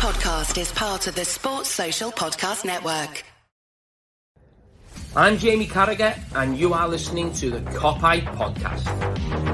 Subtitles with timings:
[0.00, 3.22] podcast is part of the Sports Social Podcast Network.
[5.14, 9.49] I'm Jamie Carragher, and you are listening to the Kop Hype Podcast.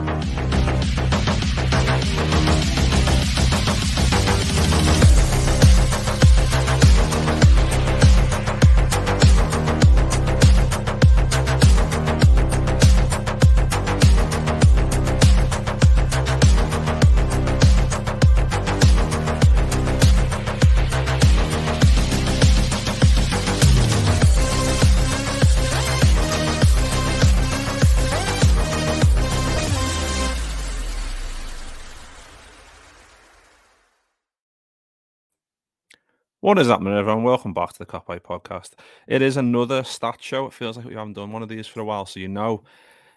[36.46, 37.24] What is happening, everyone?
[37.24, 38.74] Welcome back to the Kop Hype podcast.
[39.08, 40.46] It is another stat show.
[40.46, 42.62] It feels like we haven't done one of these for a while, so you know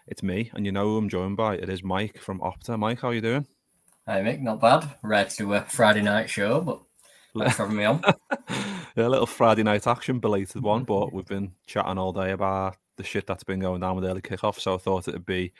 [0.08, 1.54] it's me, and you know who I'm joined by.
[1.54, 2.76] It is Mike from Opta.
[2.76, 3.46] Mike, how are you doing?
[4.08, 4.40] Hi, Mick.
[4.40, 4.84] Not bad.
[5.04, 6.82] Ready to do a Friday night show, but
[7.38, 8.02] thanks for having me on.
[8.50, 12.78] yeah, a little Friday night action, belated one, but we've been chatting all day about
[12.96, 15.52] the shit that's been going down with early kickoff, so I thought it'd be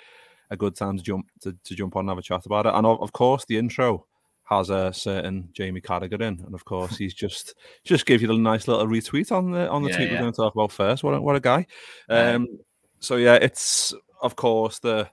[0.51, 2.75] a good time to jump to, to jump on and have a chat about it.
[2.75, 4.07] And of, of course, the intro
[4.51, 8.37] has a certain Jamie Carragher in, and of course he's just just gave you a
[8.37, 10.15] nice little retweet on the on the Yeah, tweet yeah.
[10.15, 11.05] we're going to talk about first.
[11.05, 11.67] What a, what a guy!
[12.09, 12.49] Um,
[12.99, 15.09] so yeah, it's of course the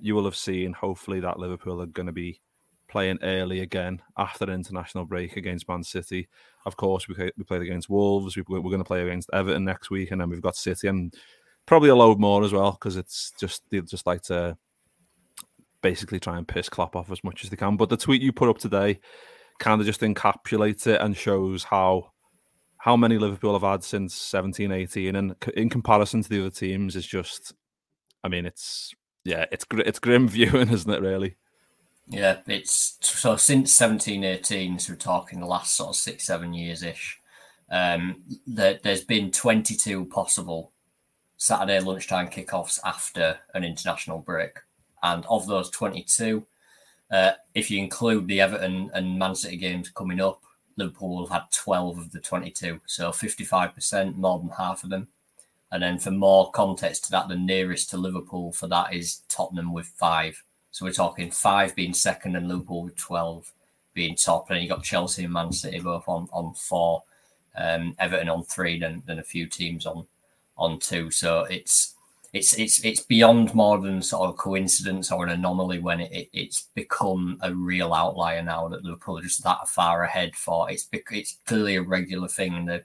[0.00, 0.72] you will have seen.
[0.72, 2.40] Hopefully that Liverpool are going to be
[2.88, 6.28] playing early again after the international break against Man City.
[6.66, 8.36] Of course, we we played against Wolves.
[8.36, 11.14] We, we're going to play against Everton next week, and then we've got City and
[11.66, 14.56] probably a load more as well because it's just they just like to
[15.82, 17.76] basically try and piss Klopp off as much as they can.
[17.76, 19.00] But the tweet you put up today
[19.58, 22.12] kind of just encapsulates it and shows how
[22.78, 26.96] how many Liverpool have had since 17 18 and in comparison to the other teams
[26.96, 27.52] is just
[28.24, 28.92] I mean it's
[29.24, 31.36] yeah it's it's grim viewing isn't it really
[32.08, 36.52] Yeah, it's so since seventeen eighteen, so we're talking the last sort of six, seven
[36.52, 37.20] years ish.
[37.70, 40.72] Um, there, there's been 22 possible
[41.38, 44.58] Saturday lunchtime kickoffs after an international break.
[45.02, 46.44] And of those 22,
[47.10, 50.42] uh, if you include the Everton and Man City games coming up,
[50.76, 52.80] Liverpool have had 12 of the 22.
[52.86, 55.08] So 55%, more than half of them.
[55.70, 59.72] And then for more context to that, the nearest to Liverpool for that is Tottenham
[59.72, 60.42] with five.
[60.70, 63.52] So we're talking five being second and Liverpool with 12
[63.94, 64.48] being top.
[64.48, 67.02] And then you've got Chelsea and Man City both on, on four,
[67.56, 70.06] um, Everton on three, then, then a few teams on
[70.56, 71.10] on two.
[71.10, 71.94] So it's
[72.32, 76.28] it's it's it's beyond more than sort of coincidence or an anomaly when it, it,
[76.32, 80.88] it's become a real outlier now that Liverpool are just that far ahead for it's
[80.92, 82.82] it's clearly a regular thing and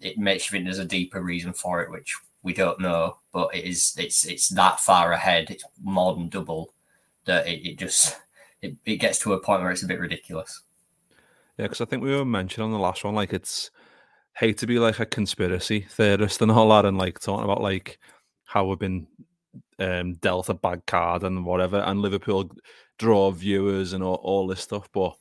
[0.00, 3.54] it makes you think there's a deeper reason for it which we don't know but
[3.54, 6.72] it is it's it's that far ahead it's more than double
[7.24, 8.20] that it, it just
[8.60, 10.62] it, it gets to a point where it's a bit ridiculous.
[11.56, 13.70] Yeah because I think we were mentioning on the last one like it's
[14.34, 17.98] hate to be like a conspiracy theorist and all that and like talking about like
[18.48, 19.06] how we've been
[19.78, 22.50] um, dealt a bad card and whatever, and Liverpool
[22.98, 24.88] draw viewers and all, all this stuff.
[24.92, 25.14] But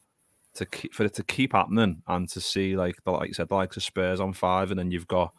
[0.55, 3.49] to keep, for it to keep happening and to see like the like you said,
[3.49, 5.33] the likes of Spurs on five, and then you've got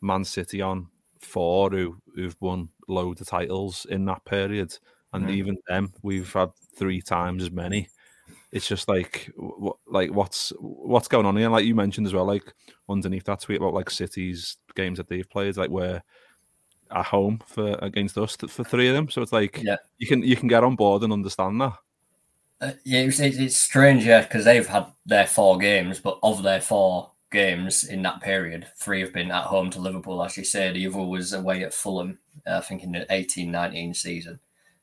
[0.00, 0.88] Man City on
[1.20, 4.78] four, who who've won loads of titles in that period,
[5.12, 5.32] and Mhm.
[5.32, 7.88] even them we've had three times as many.
[8.52, 11.50] It's just like what like what's what's going on here?
[11.50, 12.54] Like you mentioned as well, like
[12.88, 16.02] underneath that tweet about like City's games that they've played, like where
[16.90, 19.10] at home for against us for three of them.
[19.10, 19.76] So it's like Yeah.
[19.98, 21.74] you can you can get on board and understand that.
[22.60, 26.42] Uh, yeah, it's, it's, it's strange, yeah, because they've had their four games, but of
[26.42, 30.44] their four games in that period, three have been at home to Liverpool, as you
[30.44, 30.72] say.
[30.72, 34.40] The other was away at Fulham, uh, I think in the 18 19 season.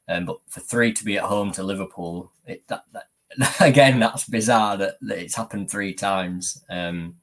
[0.08, 3.08] Um, but for three to be at home to Liverpool, it, that, that,
[3.59, 7.16] again, that's bizarre that, that it's happened three times um,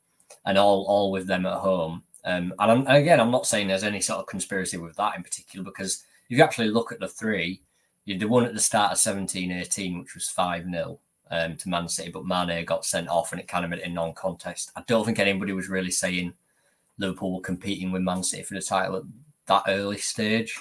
[0.47, 2.03] and all, all with them at home.
[2.25, 5.17] Um, and, I'm, and again, I'm not saying there's any sort of conspiracy with that
[5.17, 7.63] in particular, because if you actually look at the three,
[8.07, 10.99] the one at the start of 17 18, which was 5 0
[11.31, 13.87] um, to Man City, but Mane got sent off and it kind of made it
[13.87, 14.73] a non contest.
[14.77, 16.33] I don't think anybody was really saying
[16.99, 19.03] Liverpool were competing with Man City for the title at
[19.47, 20.59] that early stage.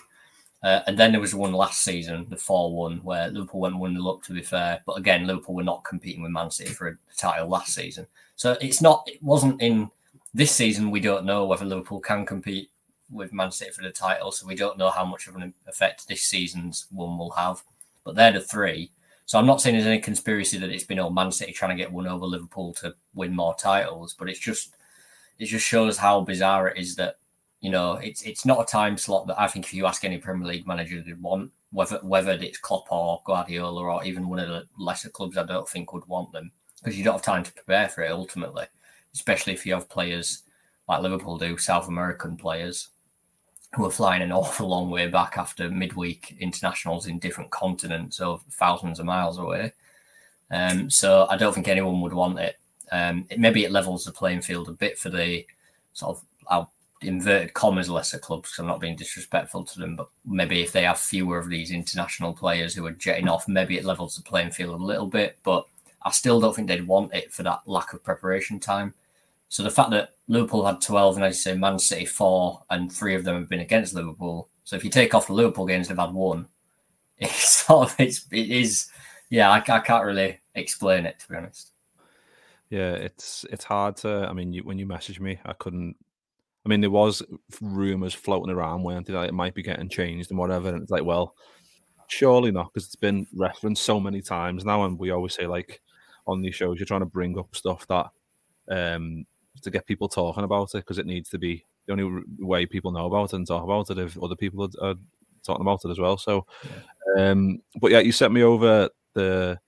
[0.61, 3.93] Uh, and then there was one last season, the 4 1, where Liverpool went 1
[3.95, 4.81] 0 up, to be fair.
[4.85, 8.05] But again, Liverpool were not competing with Man City for a title last season.
[8.35, 9.89] So it's not, it wasn't in
[10.33, 10.91] this season.
[10.91, 12.69] We don't know whether Liverpool can compete
[13.11, 14.31] with Man City for the title.
[14.31, 17.63] So we don't know how much of an effect this season's one will have.
[18.03, 18.91] But they're the three.
[19.25, 21.81] So I'm not saying there's any conspiracy that it's been all Man City trying to
[21.83, 24.75] get one over Liverpool to win more titles, but it's just
[25.37, 27.17] it just shows how bizarre it is that
[27.61, 30.17] you know it's it's not a time slot that I think if you ask any
[30.17, 34.49] Premier League manager they'd want whether whether it's Klopp or Guardiola or even one of
[34.49, 36.51] the lesser clubs I don't think would want them.
[36.81, 38.65] because you don't have time to prepare for it ultimately,
[39.13, 40.43] especially if you have players
[40.87, 42.89] like Liverpool do, South American players
[43.75, 48.39] who are flying an awful long way back after midweek internationals in different continents or
[48.51, 49.73] thousands of miles away.
[50.51, 52.57] Um, so I don't think anyone would want it.
[52.91, 55.45] Um, it maybe it levels the playing field a bit for the
[55.93, 56.71] sort of I'll
[57.01, 60.99] inverted commas lesser clubs I'm not being disrespectful to them, but maybe if they have
[60.99, 64.79] fewer of these international players who are jetting off, maybe it levels the playing field
[64.79, 65.37] a little bit.
[65.43, 65.65] But
[66.03, 68.93] I still don't think they'd want it for that lack of preparation time.
[69.49, 72.91] So the fact that Liverpool had 12 and as you say, Man City four, and
[72.91, 74.47] three of them have been against Liverpool.
[74.63, 76.47] So if you take off the Liverpool games, they've had one.
[77.21, 78.89] It's sort of it's it is
[79.29, 79.49] yeah.
[79.49, 81.73] I, I can't really explain it to be honest.
[82.69, 84.25] Yeah, it's it's hard to.
[84.29, 85.97] I mean, you, when you messaged me, I couldn't.
[86.65, 87.21] I mean, there was
[87.59, 90.69] rumors floating around where like, it might be getting changed and whatever.
[90.69, 91.35] And it's like, well,
[92.07, 95.81] surely not, because it's been referenced so many times now, and we always say like
[96.25, 98.07] on these shows, you're trying to bring up stuff that
[98.69, 99.25] um
[99.61, 102.91] to get people talking about it because it needs to be the only way people
[102.91, 104.95] know about it and talk about it if other people are, are
[105.43, 106.17] talking about it as well.
[106.17, 106.45] So,
[107.15, 107.31] yeah.
[107.31, 109.59] um, but yeah, you sent me over the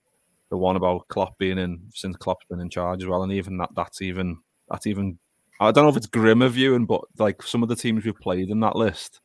[0.50, 3.58] the one about Klopp being in since Klopp's been in charge as well, and even
[3.58, 4.38] that that's even
[4.70, 5.18] that's even
[5.60, 8.50] I don't know if it's grimmer viewing, but like some of the teams we've played
[8.50, 9.22] in that list.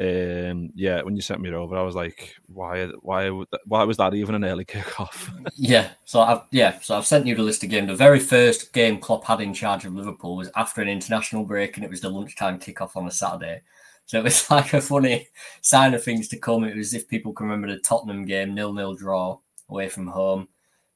[0.00, 3.30] Um, yeah, when you sent me over, I was like, why, why,
[3.66, 5.28] why was that even an early kickoff?
[5.56, 7.88] yeah, so I've yeah, so I've sent you the list again.
[7.88, 11.76] The very first game Klopp had in charge of Liverpool was after an international break,
[11.76, 13.62] and it was the lunchtime kickoff on a Saturday.
[14.06, 15.28] So it was like a funny
[15.62, 16.62] sign of things to come.
[16.62, 20.48] It was if people can remember the Tottenham game, nil-nil draw away from home.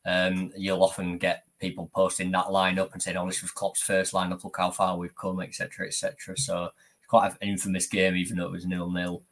[0.07, 4.13] Um, you'll often get people posting that lineup and saying, "Oh, this was Klopp's first
[4.13, 4.45] lineup.
[4.45, 6.71] Look how far we've come, etc., etc." So
[7.13, 9.23] quite an infamous game, even though it was nil nil.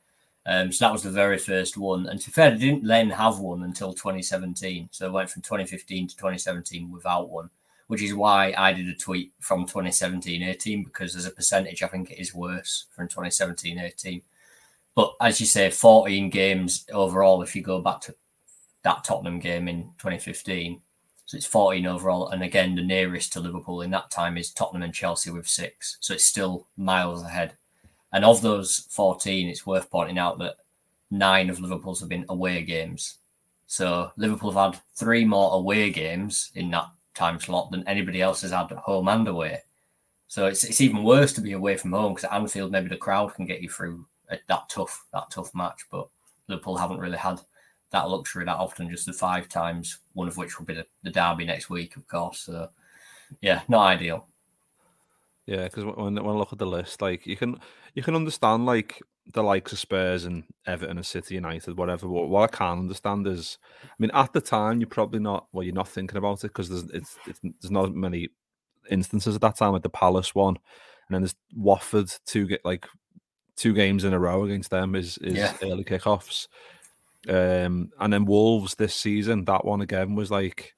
[0.44, 2.06] Um, so that was the very first one.
[2.08, 4.90] And to be fair, they didn't then have one until 2017.
[4.92, 7.48] So it went from 2015 to 2017 without one,
[7.86, 11.86] which is why I did a tweet from 2017 18 because as a percentage, I
[11.86, 14.20] think it is worse from 2017 18.
[14.94, 18.14] But as you say, 14 games overall, if you go back to
[18.82, 20.82] that Tottenham game in 2015.
[21.24, 22.28] So it's 14 overall.
[22.28, 25.96] And again, the nearest to Liverpool in that time is Tottenham and Chelsea with six.
[26.00, 27.56] So it's still miles ahead.
[28.12, 30.56] And of those 14, it's worth pointing out that
[31.10, 33.18] nine of Liverpool's have been away games.
[33.66, 38.42] So Liverpool have had three more away games in that time slot than anybody else
[38.42, 39.62] has had at home and away.
[40.26, 42.96] So it's it's even worse to be away from home because at Anfield maybe the
[42.96, 46.08] crowd can get you through a, that tough that tough match, but
[46.48, 47.40] Liverpool haven't really had
[47.90, 51.10] that luxury that often, just the five times, one of which will be the, the
[51.10, 52.40] derby next week, of course.
[52.40, 52.68] So
[53.40, 54.26] yeah, not ideal.
[55.50, 57.58] Yeah, because when, when I look at the list, like you can
[57.94, 59.02] you can understand like
[59.34, 62.08] the likes of Spurs and Everton and City United, whatever.
[62.08, 65.64] What, what I can't understand is, I mean, at the time you're probably not well,
[65.64, 68.28] you're not thinking about it because there's it's, it's there's not many
[68.92, 70.54] instances at that time, like the Palace one,
[71.08, 72.86] and then there's Watford two get like
[73.56, 75.52] two games in a row against them is is yeah.
[75.64, 76.46] early kickoffs,
[77.28, 79.46] um, and then Wolves this season.
[79.46, 80.76] That one again was like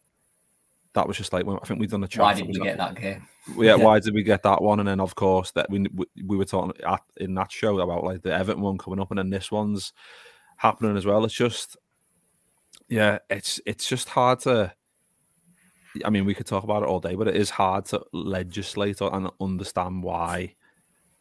[0.94, 2.22] that was just like I think we've done a chat.
[2.22, 3.28] Why did we get that game?
[3.56, 4.78] Yeah, why did we get that one?
[4.78, 5.86] And then of course that we
[6.24, 9.18] we were talking at, in that show about like the Everton one coming up, and
[9.18, 9.92] then this one's
[10.56, 11.24] happening as well.
[11.24, 11.76] It's just
[12.88, 14.72] yeah, it's it's just hard to.
[16.04, 19.00] I mean, we could talk about it all day, but it is hard to legislate
[19.00, 20.54] and understand why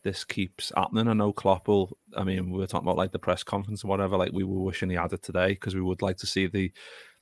[0.03, 1.07] this keeps happening.
[1.07, 1.97] I know Klopp will.
[2.15, 4.17] I mean, we were talking about like the press conference and whatever.
[4.17, 6.71] Like we were wishing he had it today because we would like to see the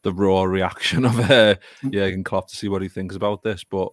[0.03, 1.91] the raw reaction of uh, mm.
[1.91, 3.63] Jurgen Klopp to see what he thinks about this.
[3.63, 3.89] But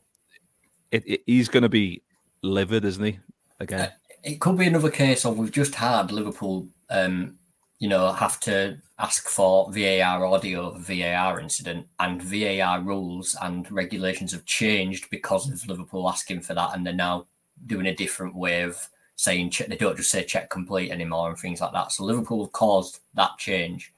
[0.97, 2.03] it, it, he's going to be
[2.43, 3.19] livid, isn't he?
[3.61, 3.91] Again, uh,
[4.23, 7.39] it could be another case of we've just had Liverpool, um,
[7.79, 14.33] you know, have to ask for VAR audio VAR incident, and VAR rules and regulations
[14.33, 17.27] have changed because of Liverpool asking for that, and they're now
[17.67, 21.39] doing a different way of saying check, they don't just say check complete anymore and
[21.39, 21.93] things like that.
[21.93, 23.93] So Liverpool have caused that change.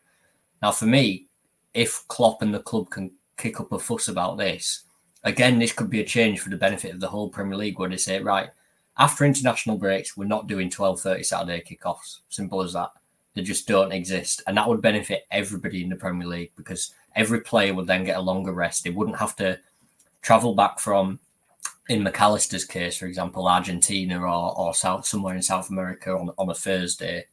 [0.62, 1.26] Now, for me,
[1.74, 4.84] if Klopp and the club can kick up a fuss about this,
[5.24, 7.88] again, this could be a change for the benefit of the whole Premier League where
[7.88, 8.50] they say, right,
[8.98, 12.18] after international breaks, we're not doing 12.30 Saturday kickoffs.
[12.28, 12.90] Simple as that.
[13.34, 14.42] They just don't exist.
[14.46, 18.16] And that would benefit everybody in the Premier League because every player would then get
[18.16, 18.82] a longer rest.
[18.82, 19.58] They wouldn't have to
[20.22, 21.20] travel back from,
[21.88, 26.50] in McAllister's case, for example, Argentina or, or South, somewhere in South America on, on
[26.50, 27.26] a Thursday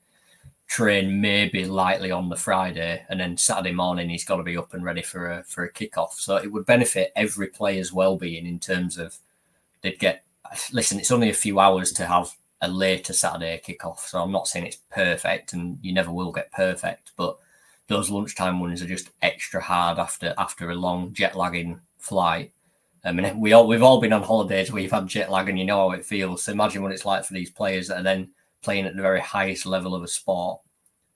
[0.67, 4.73] train maybe lightly on the Friday, and then Saturday morning he's got to be up
[4.73, 6.13] and ready for a for a kickoff.
[6.13, 9.17] So it would benefit every player's well-being in terms of
[9.81, 10.23] they'd get.
[10.71, 12.31] Listen, it's only a few hours to have
[12.61, 16.51] a later Saturday kickoff, so I'm not saying it's perfect, and you never will get
[16.51, 17.37] perfect, but
[17.87, 22.51] those lunchtime ones are just extra hard after after a long jet lagging flight.
[23.03, 25.65] I mean, we all we've all been on holidays you've had jet lag and you
[25.65, 26.43] know how it feels.
[26.43, 28.29] So imagine what it's like for these players that are then
[28.65, 30.59] playing at the very highest level of a sport,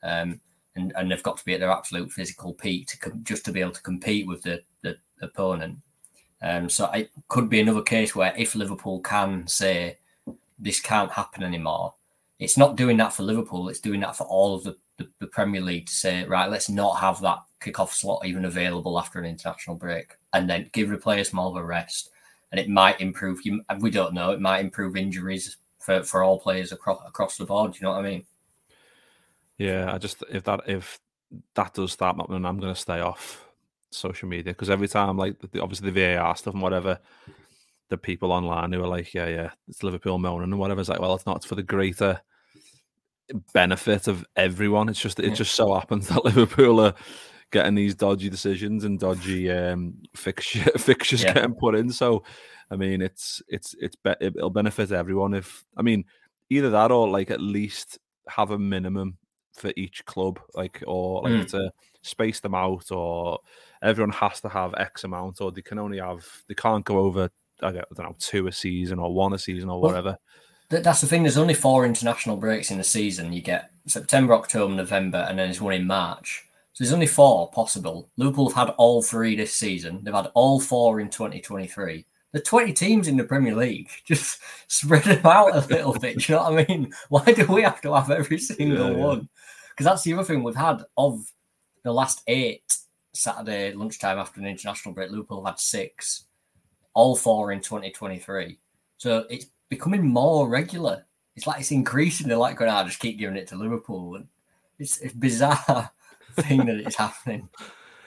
[0.03, 0.39] um,
[0.75, 3.51] and and they've got to be at their absolute physical peak to com- just to
[3.51, 5.77] be able to compete with the the opponent.
[6.41, 9.97] Um, so it could be another case where if Liverpool can say
[10.57, 11.93] this can't happen anymore,
[12.39, 13.69] it's not doing that for Liverpool.
[13.69, 16.69] It's doing that for all of the, the, the Premier League to say, right, let's
[16.69, 20.97] not have that kickoff slot even available after an international break, and then give the
[20.97, 22.11] players more of a rest.
[22.51, 23.39] And it might improve.
[23.43, 24.31] You, we don't know.
[24.31, 27.75] It might improve injuries for, for all players across across the board.
[27.75, 28.25] You know what I mean?
[29.57, 30.99] Yeah, I just if that if
[31.55, 33.45] that does start happening, I'm going to stay off
[33.91, 36.99] social media because every time, like the, obviously the VAR stuff and whatever,
[37.89, 40.79] the people online who are like, yeah, yeah, it's Liverpool moaning and whatever.
[40.79, 41.37] It's like, well, it's not.
[41.37, 42.21] It's for the greater
[43.53, 44.89] benefit of everyone.
[44.89, 46.95] It's just it just so happens that Liverpool are
[47.51, 51.33] getting these dodgy decisions and dodgy um, fixture, fixtures yeah.
[51.33, 51.91] getting put in.
[51.91, 52.23] So,
[52.71, 56.05] I mean, it's it's it's be- it'll benefit everyone if I mean
[56.49, 59.17] either that or like at least have a minimum
[59.53, 61.49] for each club, like or like mm.
[61.49, 61.71] to
[62.01, 63.39] space them out, or
[63.81, 67.29] everyone has to have X amount, or they can only have they can't go over
[67.61, 70.17] I don't know two a season or one a season or whatever.
[70.71, 71.23] Well, that's the thing.
[71.23, 73.33] There's only four international breaks in a season.
[73.33, 76.47] You get September, October, November, and then there's one in March.
[76.73, 78.09] So there's only four possible.
[78.17, 80.03] Liverpool have had all three this season.
[80.03, 82.05] They've had all four in 2023.
[82.31, 83.89] The 20 teams in the Premier League.
[84.05, 86.19] Just spread them out a little bit.
[86.19, 86.93] Do you know what I mean?
[87.09, 89.05] Why do we have to have every single yeah, yeah.
[89.05, 89.29] one?
[89.69, 91.25] Because that's the other thing we've had of
[91.83, 92.77] the last eight
[93.13, 95.09] Saturday lunchtime after an international break.
[95.09, 96.25] Liverpool have had six,
[96.93, 98.59] all four in 2023.
[98.97, 101.05] So it's becoming more regular.
[101.35, 102.27] It's like it's increasing.
[102.27, 104.15] They're like going, oh, just keep giving it to Liverpool.
[104.15, 104.27] And
[104.77, 105.91] it's, it's bizarre
[106.33, 107.49] thing that it's happening.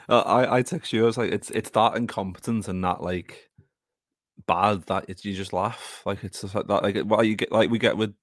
[0.09, 1.05] Uh, I I text you.
[1.05, 3.51] I was like, it's it's that incompetent and that like
[4.47, 6.03] bad that it's you just laugh.
[6.05, 6.83] Like it's just like that.
[6.83, 8.15] Like what you get like we get with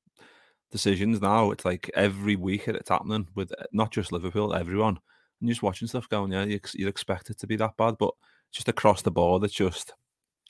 [0.72, 1.52] decisions now.
[1.52, 5.00] It's like every week it's happening with uh, not just Liverpool, everyone.
[5.40, 7.96] And you're just watching stuff going, yeah, you, you'd expect it to be that bad,
[7.98, 8.14] but
[8.52, 9.94] just across the board, it's just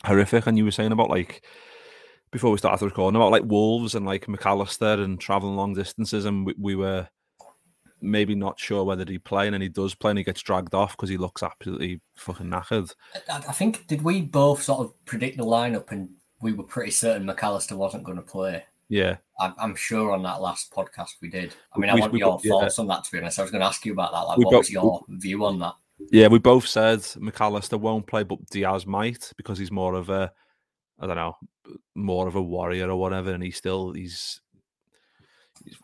[0.04, 0.48] horrific.
[0.48, 1.46] And you were saying about like
[2.32, 6.46] before we started recording about like Wolves and like McAllister and traveling long distances, and
[6.46, 7.08] we, we were
[8.02, 10.74] maybe not sure whether he play, and then he does play, and he gets dragged
[10.74, 12.94] off because he looks absolutely fucking knackered.
[13.32, 16.10] I think did we both sort of predict the lineup, and
[16.42, 18.64] we were pretty certain McAllister wasn't going to play.
[18.88, 21.54] Yeah, I'm, I'm, sure on that last podcast we did.
[21.74, 22.82] I mean, we, I want we, your we, thoughts yeah.
[22.82, 23.04] on that.
[23.04, 24.22] To be honest, I was going to ask you about that.
[24.22, 25.76] Like, what both, was your view on that?
[26.12, 30.32] Yeah, we both said McAllister won't play, but Diaz might because he's more of a,
[31.00, 31.38] I don't know,
[31.94, 34.42] more of a warrior or whatever, and he's still he's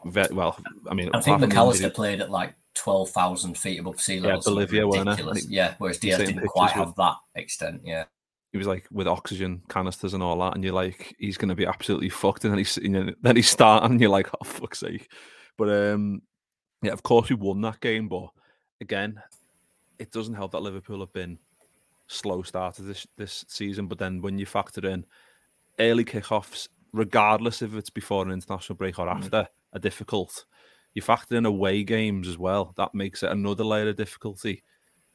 [0.05, 0.57] very, well,
[0.89, 4.37] I mean, I think McAllister played at like twelve thousand feet above sea level.
[4.37, 5.47] Yeah, Bolivia, ridiculous.
[5.47, 7.81] Yeah, whereas Diaz didn't quite have with, that extent.
[7.83, 8.05] Yeah,
[8.51, 11.55] he was like with oxygen canisters and all that, and you're like, he's going to
[11.55, 12.43] be absolutely fucked.
[12.43, 15.11] And then he's you know, then he's starting, and you're like, oh fuck's sake.
[15.57, 16.21] But um,
[16.81, 18.29] yeah, of course we won that game, but
[18.81, 19.21] again,
[19.99, 21.39] it doesn't help that Liverpool have been
[22.07, 23.87] slow started this this season.
[23.87, 25.05] But then when you factor in
[25.79, 29.15] early kickoffs, regardless if it's before an international break or mm.
[29.15, 30.45] after, are difficult.
[30.93, 32.73] You factor in away games as well.
[32.77, 34.63] That makes it another layer of difficulty.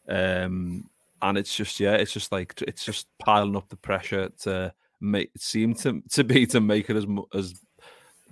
[0.09, 0.88] Um,
[1.23, 5.31] and it's just yeah, it's just like it's just piling up the pressure to make
[5.35, 7.55] it seem to to be to make it as as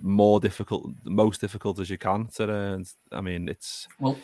[0.01, 2.27] more difficult, most difficult as you can.
[2.35, 4.17] To, I mean, it's well,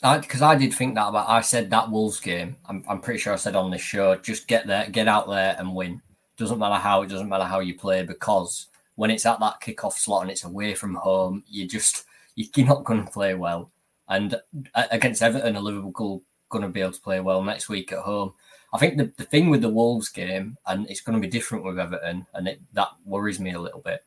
[0.00, 1.28] because I, I, did think that about.
[1.28, 2.56] I said that Wolves game.
[2.66, 5.56] I'm, I'm pretty sure I said on this show, just get there, get out there,
[5.58, 6.00] and win.
[6.36, 7.02] Doesn't matter how.
[7.02, 10.44] It doesn't matter how you play because when it's at that kickoff slot and it's
[10.44, 13.70] away from home, you're just you're not going to play well.
[14.08, 14.36] And
[14.74, 18.32] against Everton, a Liverpool going to be able to play well next week at home.
[18.72, 21.64] I think the, the thing with the Wolves game, and it's going to be different
[21.64, 24.04] with Everton, and it, that worries me a little bit.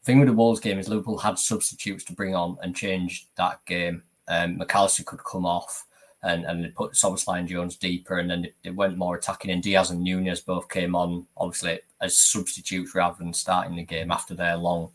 [0.00, 3.28] The thing with the Wolves game is Liverpool had substitutes to bring on and change
[3.36, 4.02] that game.
[4.28, 5.86] Um, McAllister could come off
[6.22, 9.50] and, and they put Szoboszlai and Jones deeper, and then it went more attacking.
[9.50, 14.10] And Diaz and Nunez both came on, obviously, as substitutes rather than starting the game
[14.10, 14.90] after their long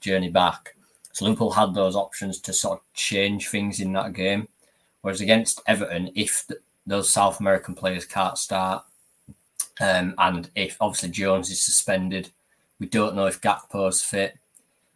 [0.00, 0.74] journey back.
[1.12, 4.48] So Liverpool had those options to sort of change things in that game.
[5.00, 6.46] Whereas against Everton, if
[6.86, 8.84] those South American players can't start,
[9.80, 12.30] um, and if obviously Jones is suspended,
[12.80, 14.36] we don't know if Gakpo's fit.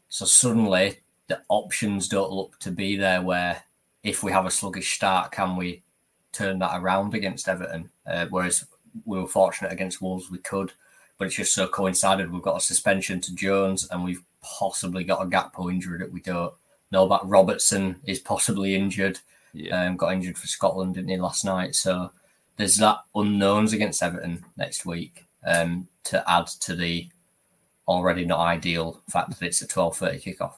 [0.08, 3.62] So suddenly the options don't look to be there where
[4.02, 5.82] if we have a sluggish start, can we
[6.32, 7.90] turn that around against Everton?
[8.06, 8.66] Uh, whereas
[9.04, 10.72] we were fortunate against Wolves, we could,
[11.22, 12.32] but it's just so coincided.
[12.32, 16.20] We've got a suspension to Jones, and we've possibly got a Gakpo injury that we
[16.20, 16.52] don't
[16.90, 17.28] know about.
[17.28, 19.20] Robertson is possibly injured.
[19.52, 19.84] Yeah.
[19.84, 21.76] Um, got injured for Scotland, didn't he, last night?
[21.76, 22.10] So
[22.56, 27.08] there's that unknowns against Everton next week um, to add to the
[27.86, 30.54] already not ideal fact that it's a 12.30 kickoff.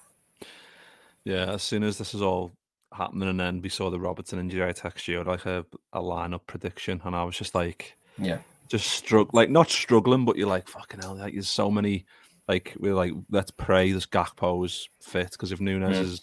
[1.25, 2.53] Yeah, as soon as this is all
[2.91, 6.47] happening and then we saw the Robertson injury, I texted you like a, a lineup
[6.47, 10.69] prediction and I was just like, yeah, just struggle, like not struggling, but you're like,
[10.69, 12.07] fucking hell, like there's so many,
[12.49, 16.23] like we're like, let's pray this Gakpo is fit because if Nunez is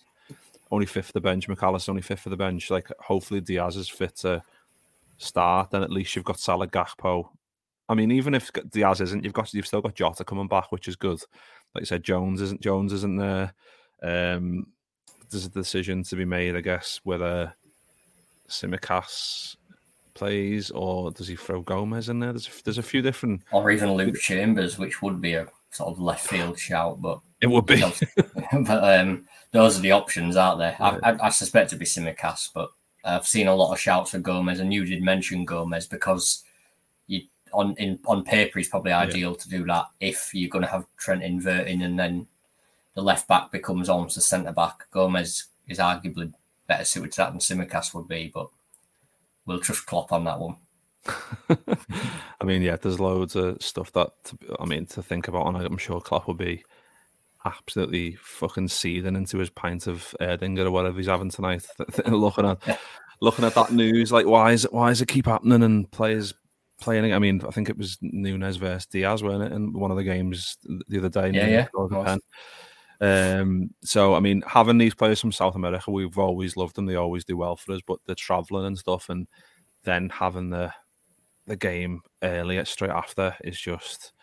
[0.72, 3.90] only fifth for the bench, McAllister only fifth for the bench, like hopefully Diaz is
[3.90, 4.44] fit to
[5.18, 7.30] start, then at least you've got Salah Gakpo.
[7.90, 10.88] I mean, even if Diaz isn't, you've got you've still got Jota coming back, which
[10.88, 11.20] is good.
[11.74, 13.54] Like you said, Jones isn't Jones isn't there.
[14.02, 14.68] Um,
[15.30, 17.54] there's a decision to be made, I guess, whether
[18.50, 19.56] Tsimikas
[20.22, 22.32] plays or does he throw Gomez in there?
[22.32, 25.90] There's a, there's a few different, or even Luke Chambers, which would be a sort
[25.90, 27.82] of left field shout, but it would be.
[28.68, 30.76] but um, those are the options, aren't there?
[30.80, 31.00] Yeah.
[31.02, 32.70] I, I, suspect to be Tsimikas, but
[33.04, 36.44] I've seen a lot of shouts for Gomez, and you did mention Gomez because
[37.08, 39.38] you on in on paper he's probably ideal yeah.
[39.38, 42.28] to do that if you're going to have Trent inverting and then
[42.94, 44.86] the left back becomes almost a centre back.
[44.92, 46.32] Gomez is arguably
[46.68, 48.50] better suited to that than Tsimikas would be, but
[49.52, 50.56] we'll trust Klopp on that one.
[52.42, 55.58] I mean, yeah, there's loads of stuff that to, I mean to think about, and
[55.58, 56.64] I'm sure Klopp will be
[57.46, 61.66] absolutely fucking seething into his pint of Erdinger or whatever he's having tonight.
[62.08, 62.80] looking at
[63.20, 66.34] looking at that news, like why is it why is it keep happening and players
[66.80, 67.14] playing?
[67.14, 70.04] I mean, I think it was Nunez versus Diaz, weren't it, in one of the
[70.04, 71.32] games the other day?
[71.34, 71.68] Yeah, yeah.
[73.02, 76.86] Um, so I mean, having these players from South America, we've always loved them.
[76.86, 79.28] They always do well for us, but they're traveling and stuff, and
[79.84, 80.72] then having the
[81.48, 84.14] the game earlier straight after is just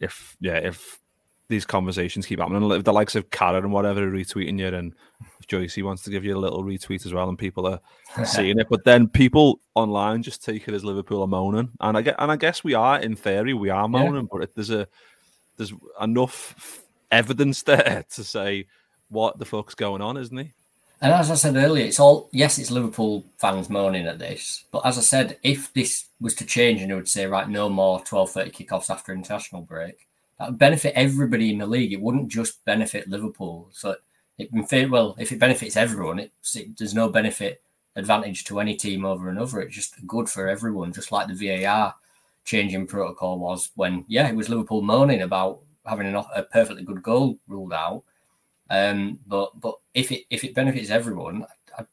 [0.00, 1.00] if yeah if
[1.48, 4.94] these conversations keep happening, if the likes of Carra and whatever are retweeting you, and
[5.38, 7.80] if Joycey wants to give you a little retweet as well, and people are
[8.24, 12.02] seeing it, but then people online just take it as Liverpool are moaning, and I
[12.02, 14.38] get and I guess we are in theory we are moaning, yeah.
[14.38, 14.86] but there's a
[15.56, 18.66] there's enough evidence there to say
[19.08, 20.52] what the fuck's going on, isn't he?
[21.00, 24.64] And as I said earlier, it's all yes, it's Liverpool fans moaning at this.
[24.70, 27.68] But as I said, if this was to change and you would say, right, no
[27.68, 30.06] more 12:30 kickoffs after international break,
[30.38, 31.92] that would benefit everybody in the league.
[31.92, 33.68] It wouldn't just benefit Liverpool.
[33.72, 33.96] So
[34.38, 34.50] it
[34.90, 36.32] well, if it benefits everyone, it,
[36.78, 37.62] there's no benefit
[37.96, 39.60] advantage to any team over another.
[39.60, 41.94] It's just good for everyone, just like the VAR
[42.44, 47.38] changing protocol was when, yeah, it was Liverpool moaning about having a perfectly good goal
[47.48, 48.04] ruled out.
[48.70, 51.46] Um, but but if it if it benefits everyone,
[51.78, 51.84] I,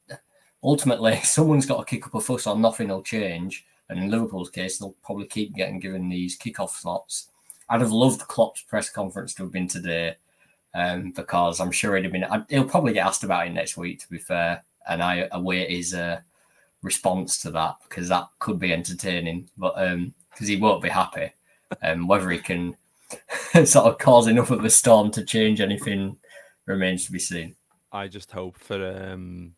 [0.64, 3.66] ultimately someone's got to kick up a fuss or nothing will change.
[3.90, 7.30] And in Liverpool's case, they'll probably keep getting given these kickoff slots.
[7.70, 10.16] I'd have loved Klopp's press conference to have been today,
[10.76, 12.26] um, because I'm sure he'd have been.
[12.50, 14.00] He'll probably get asked about it next week.
[14.00, 16.20] To be fair, and I await his uh,
[16.82, 19.50] response to that because that could be entertaining.
[19.58, 21.32] But because um, he won't be happy,
[21.82, 22.76] um, whether he can
[23.66, 26.18] sort of cause enough of a storm to change anything
[26.66, 27.56] remains to be seen.
[27.92, 29.56] I just hope for um,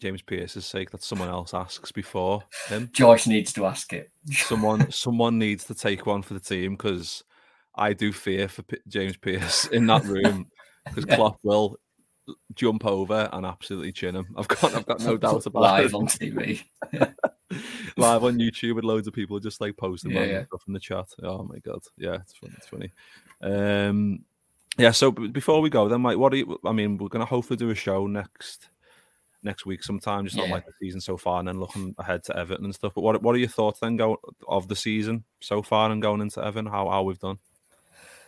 [0.00, 2.90] James Pearce's sake that someone else asks before him.
[2.92, 4.10] Josh needs to ask it.
[4.30, 7.22] someone, someone needs to take one for the team because
[7.74, 10.46] I do fear for P- James Pearce in that room
[10.84, 11.16] because yeah.
[11.16, 11.76] Klopp will
[12.54, 14.26] jump over and absolutely chin him.
[14.36, 15.84] I've got, I've got no doubt about Live it.
[15.84, 16.64] Live on TV.
[17.96, 20.44] live on YouTube with loads of people just like posting yeah, yeah.
[20.44, 21.06] stuff in the chat.
[21.22, 22.54] Oh my god, yeah, it's funny.
[22.56, 22.92] It's funny.
[23.42, 24.24] Um,
[24.78, 24.90] yeah.
[24.90, 26.58] So before we go, then, Mike, what are you?
[26.64, 28.68] I mean, we're gonna hopefully do a show next
[29.42, 30.44] next week sometime, just yeah.
[30.44, 32.92] on like the season so far, and then looking ahead to Everton and stuff.
[32.94, 36.20] But what what are your thoughts then go of the season so far and going
[36.20, 36.66] into Everton?
[36.66, 37.38] How how we've done?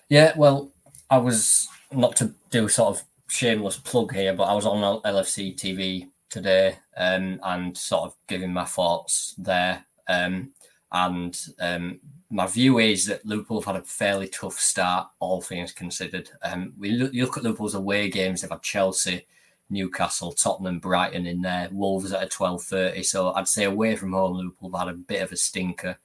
[0.08, 0.70] Yeah, well,
[1.10, 5.56] I was not to do sort of shameless plug here, but I was on LFC
[5.56, 9.86] TV today um, and sort of giving my thoughts there.
[10.06, 10.52] Um,
[10.92, 15.72] and um, my view is that Liverpool have had a fairly tough start, all things
[15.72, 16.28] considered.
[16.42, 19.26] Um, we look, look, at Liverpool's away games; they've had Chelsea,
[19.70, 21.68] Newcastle, Tottenham, Brighton in there.
[21.72, 23.02] Wolves at a twelve thirty.
[23.02, 25.98] So I'd say away from home, Liverpool have had a bit of a stinker.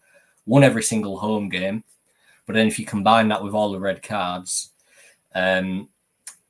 [0.45, 1.83] Won every single home game,
[2.45, 4.71] but then if you combine that with all the red cards,
[5.35, 5.89] um,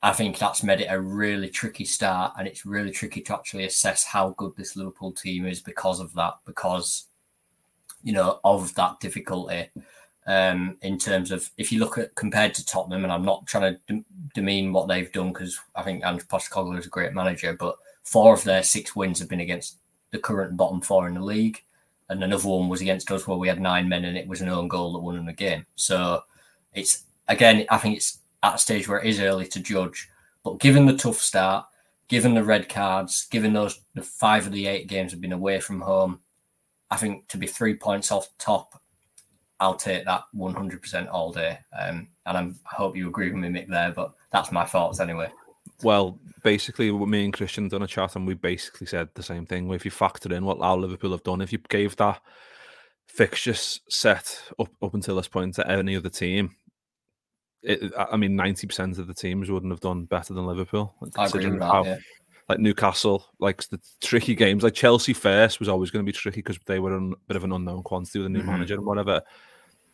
[0.02, 3.64] I think that's made it a really tricky start, and it's really tricky to actually
[3.64, 7.06] assess how good this Liverpool team is because of that, because
[8.02, 9.70] you know of that difficulty.
[10.24, 13.74] Um, in terms of if you look at compared to Tottenham, and I'm not trying
[13.74, 17.54] to de- demean what they've done because I think Ange Postecoglou is a great manager,
[17.54, 19.78] but four of their six wins have been against
[20.10, 21.62] the current bottom four in the league,
[22.08, 24.48] and another one was against us where we had nine men and it was an
[24.48, 25.64] own goal that won in the game.
[25.76, 26.22] So
[26.74, 30.08] it's again, I think it's at a stage where it is early to judge.
[30.44, 31.66] But given the tough start,
[32.08, 35.60] given the red cards, given those the five of the eight games have been away
[35.60, 36.20] from home,
[36.90, 38.80] I think to be three points off top,
[39.60, 41.58] I'll take that 100% all day.
[41.78, 45.00] Um, and I'm, I hope you agree with me, Mick, there, but that's my thoughts
[45.00, 45.30] anyway.
[45.82, 49.72] Well, basically, me and Christian done a chat, and we basically said the same thing.
[49.72, 52.20] If you factor in what our Liverpool have done, if you gave that
[53.06, 56.56] fixture set up up until this point to any other team,
[57.62, 60.94] it, I mean, ninety percent of the teams wouldn't have done better than Liverpool.
[61.16, 61.84] I agree with that.
[61.84, 61.98] yeah.
[62.48, 66.42] Like Newcastle, like the tricky games, like Chelsea first was always going to be tricky
[66.42, 68.50] because they were a bit of an unknown quantity with a new mm-hmm.
[68.50, 69.22] manager and whatever.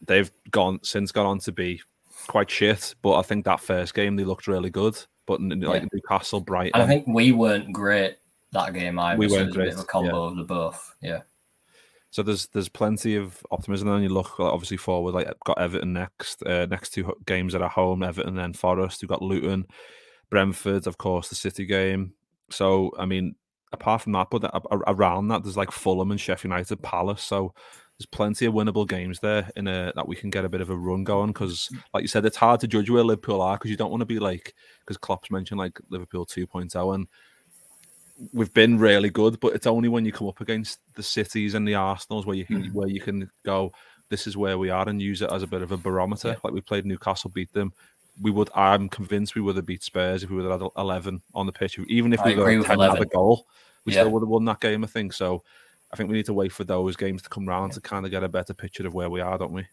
[0.07, 1.83] They've gone since gone on to be
[2.27, 4.99] quite shit, but I think that first game they looked really good.
[5.27, 5.89] But like yeah.
[5.93, 8.17] Newcastle, Brighton, and I think we weren't great
[8.53, 9.19] that game either.
[9.19, 9.75] We so weren't great.
[9.75, 10.31] A, a combo yeah.
[10.31, 10.95] of the both.
[11.03, 11.21] Yeah.
[12.11, 13.89] So there's there's plenty of optimism.
[13.89, 16.43] And you look obviously forward, like got Everton next.
[16.43, 19.03] Uh, next two games at home, Everton then Forest.
[19.03, 19.67] You've got Luton,
[20.31, 22.15] Brentford, of course, the City game.
[22.51, 23.35] So I mean,
[23.73, 24.51] apart from that, but
[24.87, 27.23] around that, there's like Fulham and Sheffield United, Palace.
[27.23, 27.53] So
[27.99, 30.71] there's plenty of winnable games there in a that we can get a bit of
[30.71, 31.29] a run going.
[31.29, 34.01] Because, like you said, it's hard to judge where Liverpool are because you don't want
[34.01, 37.09] to be like because Klopp's mentioned like Liverpool 2.0 and
[38.33, 41.67] we've been really good, but it's only when you come up against the cities and
[41.67, 42.73] the Arsenals where you can mm.
[42.73, 43.73] where you can go.
[44.09, 46.29] This is where we are and use it as a bit of a barometer.
[46.29, 46.37] Yeah.
[46.43, 47.73] Like we played Newcastle, beat them.
[48.21, 48.51] We would.
[48.55, 51.53] I'm convinced we would have beat Spurs if we would have had 11 on the
[51.53, 51.79] pitch.
[51.89, 53.47] Even if we have had a goal,
[53.85, 54.01] we yeah.
[54.01, 54.83] still would have won that game.
[54.83, 55.43] I think so.
[55.93, 57.75] I think we need to wait for those games to come round yeah.
[57.75, 59.67] to kind of get a better picture of where we are, don't we?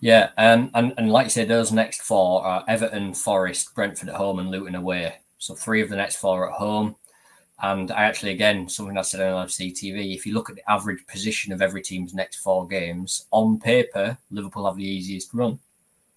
[0.00, 4.14] Yeah, um, and and like you said, those next four are Everton, Forest, Brentford at
[4.14, 5.16] home, and Luton away.
[5.38, 6.96] So three of the next four at home.
[7.62, 10.70] And I actually, again, something I said on LFC TV, if you look at the
[10.70, 15.58] average position of every team's next four games, on paper, Liverpool have the easiest run.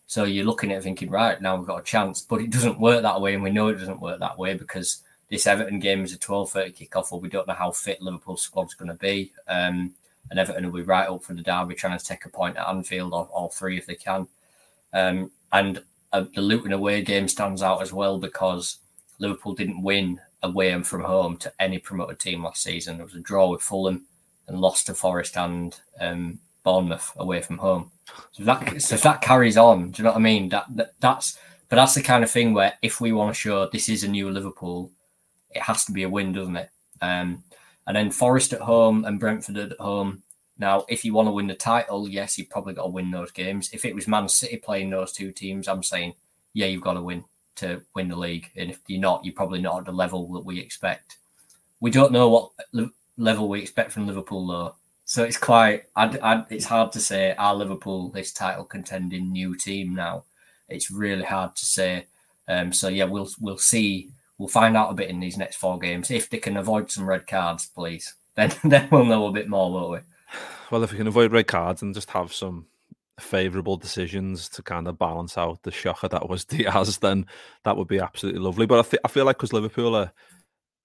[0.05, 2.21] So you're looking at thinking, right, now we've got a chance.
[2.21, 3.35] But it doesn't work that way.
[3.35, 6.89] And we know it doesn't work that way because this Everton game is a 12.30
[6.89, 9.31] kickoff where we don't know how fit Liverpool's squad's going to be.
[9.47, 9.93] Um,
[10.29, 12.67] and Everton will be right up for the derby trying to take a point at
[12.67, 14.27] Anfield or all three if they can.
[14.93, 18.79] Um, and uh, the Luton away game stands out as well because
[19.19, 22.97] Liverpool didn't win away and from home to any promoted team last season.
[22.97, 24.05] There was a draw with Fulham
[24.47, 27.91] and lost to Forest and um, Bournemouth away from home.
[28.31, 30.49] So that so if that carries on, do you know what I mean?
[30.49, 33.67] That, that that's but that's the kind of thing where if we want to show
[33.67, 34.91] this is a new Liverpool,
[35.51, 36.69] it has to be a win, doesn't it?
[37.01, 37.43] Um,
[37.85, 40.23] and then Forest at home and Brentford at home.
[40.57, 43.31] Now, if you want to win the title, yes, you've probably got to win those
[43.31, 43.69] games.
[43.71, 46.15] If it was Man City playing those two teams, I'm saying,
[46.53, 47.23] yeah, you've got to win
[47.59, 48.49] to win the league.
[48.55, 51.17] And if you're not, you're probably not at the level that we expect.
[51.79, 52.51] We don't know what
[53.17, 54.75] level we expect from Liverpool, though.
[55.05, 59.55] So it's quite, I'd, I'd, it's hard to say, are Liverpool this title contending new
[59.55, 60.25] team now?
[60.67, 62.05] It's really hard to say.
[62.47, 65.77] Um, so yeah, we'll we'll see we'll find out a bit in these next four
[65.77, 66.09] games.
[66.09, 69.71] If they can avoid some red cards, please, then then we'll know a bit more,
[69.71, 69.99] won't we?
[70.71, 72.65] Well, if we can avoid red cards and just have some
[73.19, 77.25] favourable decisions to kind of balance out the shocker that was Diaz, then
[77.63, 78.65] that would be absolutely lovely.
[78.65, 80.11] But I, th- I feel like because Liverpool are,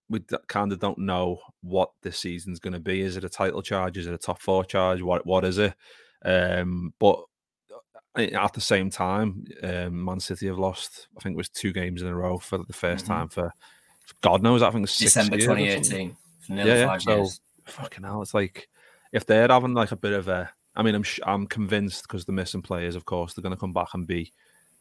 [0.09, 3.01] we kind of don't know what this season's going to be.
[3.01, 3.97] Is it a title charge?
[3.97, 5.03] Is it a top four charge?
[5.03, 5.75] What What is it?
[6.25, 7.23] Um, but
[8.17, 11.09] at the same time, um, Man City have lost.
[11.17, 13.07] I think it was two games in a row for the 1st mm-hmm.
[13.07, 13.53] time for
[14.21, 14.63] God knows.
[14.63, 16.17] I think December twenty eighteen.
[16.49, 16.99] Yeah, yeah.
[16.99, 17.41] So years.
[17.65, 18.69] fucking hell, it's like
[19.13, 20.51] if they're having like a bit of a.
[20.77, 23.73] I mean, I'm I'm convinced because the missing players, of course, they're going to come
[23.73, 24.33] back and be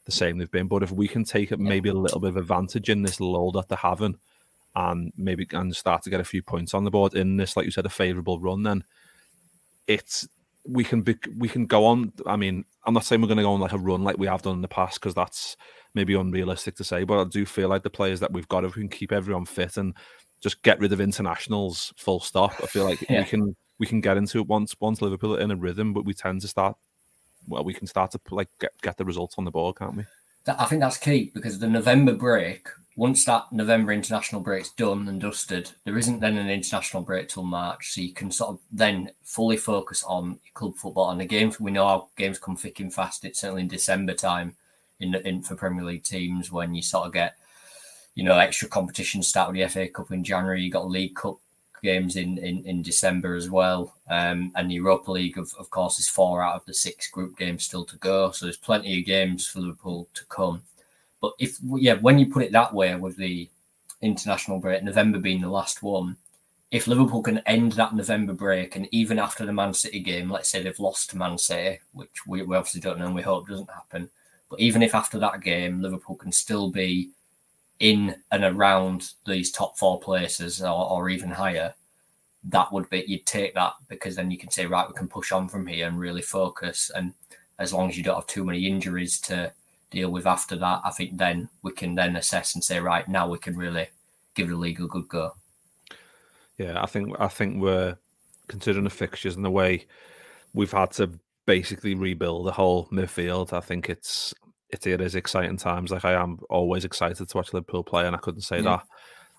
[0.05, 0.67] the same they've been.
[0.67, 3.69] But if we can take maybe a little bit of advantage in this lull that
[3.69, 4.17] they're having,
[4.75, 7.65] and maybe and start to get a few points on the board in this, like
[7.65, 8.83] you said, a favourable run, then
[9.87, 10.27] it's
[10.65, 12.13] we can be, we can go on.
[12.25, 14.27] I mean, I'm not saying we're going to go on like a run like we
[14.27, 15.57] have done in the past because that's
[15.93, 17.03] maybe unrealistic to say.
[17.03, 19.45] But I do feel like the players that we've got, if we can keep everyone
[19.45, 19.93] fit and
[20.41, 22.53] just get rid of internationals, full stop.
[22.61, 23.19] I feel like yeah.
[23.19, 26.05] we can we can get into it once once Liverpool are in a rhythm, but
[26.05, 26.77] we tend to start.
[27.47, 30.05] Well, we can start to like get get the results on the board, can't we?
[30.47, 35.19] I think that's key because the November break once that November international break's done and
[35.19, 39.09] dusted, there isn't then an international break till March, so you can sort of then
[39.23, 41.59] fully focus on club football and the games.
[41.59, 43.25] We know our games come thick and fast.
[43.25, 44.55] It's certainly in December time
[44.99, 47.35] in, in for Premier League teams when you sort of get
[48.13, 50.61] you know extra competition start with the FA Cup in January.
[50.61, 51.39] You got League Cup
[51.83, 55.99] games in in, in December as well, um, and the Europa League of, of course
[55.99, 58.31] is four out of the six group games still to go.
[58.31, 60.63] So there's plenty of games for Liverpool to come.
[61.21, 63.49] But if yeah, when you put it that way with the
[64.01, 66.17] international break, November being the last one,
[66.71, 70.49] if Liverpool can end that November break and even after the Man City game, let's
[70.49, 73.47] say they've lost to Man City, which we, we obviously don't know and we hope
[73.47, 74.09] doesn't happen,
[74.49, 77.11] but even if after that game Liverpool can still be
[77.79, 81.73] in and around these top four places or, or even higher,
[82.45, 85.31] that would be you'd take that because then you can say right we can push
[85.31, 86.91] on from here and really focus.
[86.95, 87.13] And
[87.59, 89.51] as long as you don't have too many injuries to
[89.91, 93.29] deal with after that i think then we can then assess and say right now
[93.29, 93.87] we can really
[94.33, 95.31] give the league a good go.
[96.57, 97.95] Yeah i think i think we're
[98.47, 99.85] considering the fixtures and the way
[100.53, 101.11] we've had to
[101.45, 103.53] basically rebuild the whole midfield.
[103.53, 104.33] I think it's
[104.73, 108.15] it, it is exciting times like i am always excited to watch liverpool play and
[108.15, 108.63] i couldn't say yeah.
[108.63, 108.85] that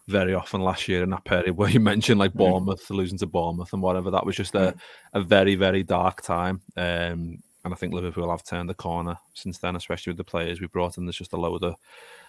[0.09, 2.38] very often last year in that period where you mentioned like mm.
[2.38, 2.97] Bournemouth mm.
[2.97, 4.11] losing to Bournemouth and whatever.
[4.11, 4.79] That was just a, mm.
[5.14, 6.61] a very, very dark time.
[6.77, 10.61] Um, and I think Liverpool have turned the corner since then, especially with the players
[10.61, 11.07] we brought in.
[11.07, 11.77] There's just a load of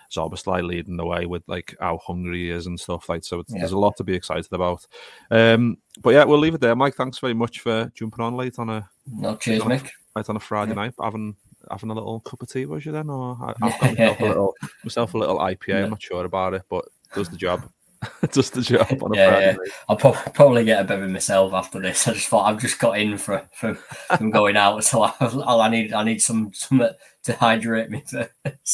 [0.10, 3.44] Szoboszlai leading the way with like how hungry he is and stuff like so.
[3.50, 3.60] Yeah.
[3.60, 4.88] There's a lot to be excited about.
[5.30, 6.96] Um, but yeah, we'll leave it there, Mike.
[6.96, 9.90] Thanks very much for jumping on late on a no cheers, Mick.
[10.16, 10.76] Late on a Friday yeah.
[10.76, 11.36] night, having
[11.72, 13.10] having a little cup of tea, was you then?
[13.10, 15.68] Or I've got myself, a little, myself a little IPA.
[15.68, 15.84] Yeah.
[15.84, 17.70] I'm not sure about it, but does the job.
[18.32, 19.58] does the job on a yeah, Friday.
[19.66, 19.72] Yeah.
[19.90, 22.08] I'll pro- probably get a bit of myself after this.
[22.08, 25.70] I just thought I've just got in from from, from going out, so I, I,
[25.70, 26.88] need I need some some
[27.24, 28.04] to hydrate me.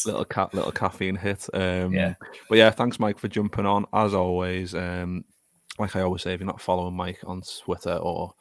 [0.06, 1.48] little cat, little caffeine hit.
[1.54, 2.16] Um, yeah.
[2.50, 4.76] But yeah, thanks, Mike, for jumping on as always.
[4.76, 5.24] Um,
[5.80, 8.34] like I always say, if you're not following Mike on Twitter or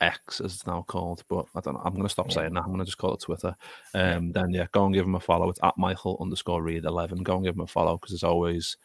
[0.00, 1.82] X as it's now called, but I don't know.
[1.84, 2.34] I'm going to stop yeah.
[2.34, 2.62] saying that.
[2.62, 3.54] I'm going to just call it Twitter.
[3.94, 5.48] Um, then yeah, go and give him a follow.
[5.50, 7.22] It's at Michael underscore Reid eleven.
[7.22, 8.76] Go and give him a follow because there's always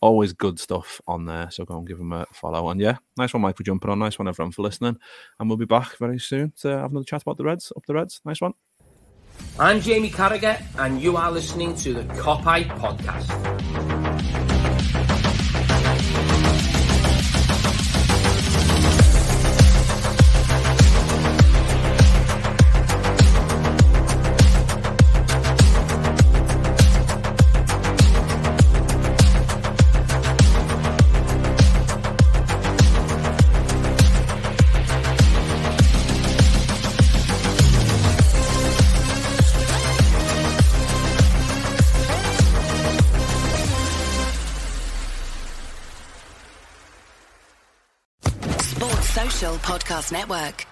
[0.00, 1.50] always good stuff on there.
[1.50, 2.68] So go and give him a follow.
[2.70, 3.98] And yeah, nice one, Mike, for jumping on.
[3.98, 4.98] Nice one, everyone, for listening.
[5.38, 7.72] And we'll be back very soon to have another chat about the Reds.
[7.76, 8.20] Up the Reds.
[8.24, 8.54] Nice one.
[9.58, 13.81] I'm Jamie Carragher, and you are listening to the Kop Hype Podcast.
[49.62, 50.71] Podcast Network.